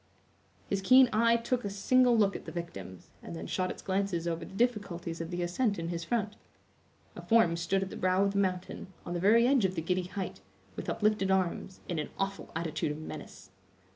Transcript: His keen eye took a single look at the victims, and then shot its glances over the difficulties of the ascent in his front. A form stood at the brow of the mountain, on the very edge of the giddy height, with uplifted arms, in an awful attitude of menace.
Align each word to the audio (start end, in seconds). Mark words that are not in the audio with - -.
His 0.67 0.81
keen 0.81 1.11
eye 1.13 1.37
took 1.37 1.63
a 1.63 1.69
single 1.69 2.17
look 2.17 2.35
at 2.35 2.45
the 2.45 2.51
victims, 2.51 3.11
and 3.21 3.35
then 3.35 3.45
shot 3.45 3.69
its 3.69 3.83
glances 3.83 4.27
over 4.27 4.43
the 4.43 4.55
difficulties 4.55 5.21
of 5.21 5.29
the 5.29 5.43
ascent 5.43 5.77
in 5.77 5.89
his 5.89 6.03
front. 6.03 6.37
A 7.15 7.21
form 7.21 7.55
stood 7.55 7.83
at 7.83 7.91
the 7.91 7.95
brow 7.95 8.23
of 8.23 8.31
the 8.31 8.39
mountain, 8.39 8.87
on 9.05 9.13
the 9.13 9.19
very 9.19 9.45
edge 9.45 9.63
of 9.63 9.75
the 9.75 9.81
giddy 9.83 10.05
height, 10.07 10.39
with 10.75 10.89
uplifted 10.89 11.29
arms, 11.29 11.81
in 11.87 11.99
an 11.99 12.09
awful 12.17 12.49
attitude 12.55 12.91
of 12.91 12.97
menace. 12.97 13.51